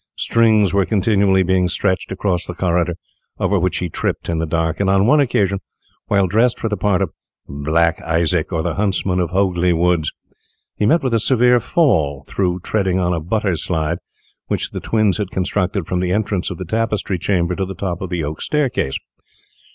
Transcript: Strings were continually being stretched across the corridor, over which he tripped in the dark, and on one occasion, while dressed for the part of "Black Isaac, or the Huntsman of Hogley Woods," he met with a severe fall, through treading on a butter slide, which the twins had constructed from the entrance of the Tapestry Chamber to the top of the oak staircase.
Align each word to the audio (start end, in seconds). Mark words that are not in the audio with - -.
Strings 0.17 0.73
were 0.73 0.83
continually 0.83 1.43
being 1.43 1.69
stretched 1.69 2.11
across 2.11 2.47
the 2.47 2.55
corridor, 2.55 2.95
over 3.39 3.59
which 3.59 3.77
he 3.77 3.87
tripped 3.87 4.29
in 4.29 4.39
the 4.39 4.47
dark, 4.47 4.79
and 4.79 4.89
on 4.89 5.05
one 5.05 5.19
occasion, 5.19 5.59
while 6.07 6.25
dressed 6.25 6.59
for 6.59 6.67
the 6.69 6.75
part 6.75 7.03
of 7.03 7.11
"Black 7.47 8.01
Isaac, 8.01 8.51
or 8.51 8.63
the 8.63 8.73
Huntsman 8.73 9.19
of 9.19 9.29
Hogley 9.29 9.73
Woods," 9.73 10.11
he 10.75 10.87
met 10.87 11.03
with 11.03 11.13
a 11.13 11.19
severe 11.19 11.59
fall, 11.59 12.23
through 12.27 12.61
treading 12.61 12.97
on 12.99 13.13
a 13.13 13.19
butter 13.19 13.55
slide, 13.55 13.99
which 14.47 14.71
the 14.71 14.79
twins 14.79 15.19
had 15.19 15.29
constructed 15.29 15.85
from 15.85 15.99
the 15.99 16.11
entrance 16.11 16.49
of 16.49 16.57
the 16.57 16.65
Tapestry 16.65 17.19
Chamber 17.19 17.55
to 17.55 17.65
the 17.67 17.75
top 17.75 18.01
of 18.01 18.09
the 18.09 18.23
oak 18.23 18.41
staircase. 18.41 18.97